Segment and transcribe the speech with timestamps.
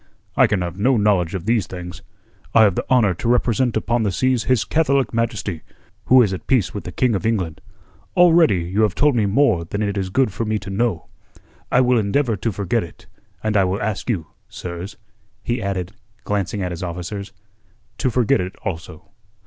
[0.35, 2.01] "I can have no knowledge of these things.
[2.55, 5.61] I have the honour to represent upon the seas His Catholic Majesty,
[6.05, 7.61] who is at peace with the King of England.
[8.17, 11.05] Already you have told me more than it is good for me to know.
[11.71, 13.05] I will endeavour to forget it,
[13.43, 14.97] and I will ask you, sirs,"
[15.43, 15.91] he added,
[16.23, 17.31] glancing at his officers,
[17.99, 19.11] "to forget it also."